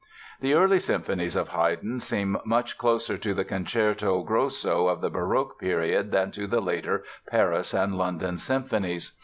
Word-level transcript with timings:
The 0.39 0.55
early 0.55 0.79
symphonies 0.79 1.35
of 1.35 1.49
Haydn 1.49 1.99
seem 1.99 2.35
much 2.43 2.75
closer 2.79 3.19
to 3.19 3.35
the 3.35 3.45
concerto 3.45 4.23
grosso 4.23 4.87
of 4.87 4.99
the 4.99 5.11
Baroque 5.11 5.59
period 5.59 6.09
than 6.09 6.31
to 6.31 6.47
the 6.47 6.59
later 6.59 7.03
"Paris" 7.27 7.71
and 7.71 7.95
"London" 7.95 8.39
symphonies. 8.39 9.11